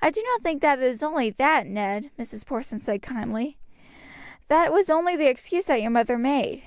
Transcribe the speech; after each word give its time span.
"I 0.00 0.08
do 0.08 0.22
not 0.22 0.40
think 0.40 0.62
that 0.62 0.78
it 0.78 0.84
is 0.86 1.02
only 1.02 1.28
that, 1.28 1.66
Ned," 1.66 2.10
Mrs. 2.18 2.46
Porson 2.46 2.78
said 2.78 3.02
kindly. 3.02 3.58
"That 4.48 4.72
was 4.72 4.88
only 4.88 5.14
the 5.14 5.28
excuse 5.28 5.66
that 5.66 5.82
your 5.82 5.90
mother 5.90 6.16
made. 6.16 6.60